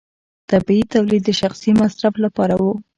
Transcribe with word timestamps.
طبیعي 0.49 0.83
تولید 0.93 1.21
د 1.25 1.29
شخصي 1.41 1.71
مصرف 1.81 2.13
لپاره 2.25 2.55
و. 2.61 2.63